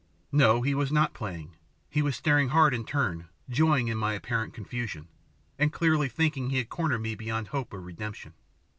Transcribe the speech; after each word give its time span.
No, 0.31 0.63
he 0.63 0.73
was 0.73 0.91
not 0.91 1.13
playing; 1.13 1.55
he 1.87 2.01
was 2.01 2.15
staring 2.15 2.49
hard 2.49 2.73
in 2.73 2.85
turn, 2.85 3.27
joying 3.47 3.87
in 3.87 3.99
my 3.99 4.13
apparent 4.13 4.51
confusion, 4.51 5.09
and 5.59 5.71
clearly 5.71 6.09
thinking 6.09 6.49
he 6.49 6.57
had 6.57 6.69
cornered 6.69 7.01
me 7.03 7.13
beyond 7.13 7.49
hope 7.49 7.71
of 7.71 7.85
redemption. 7.85 8.33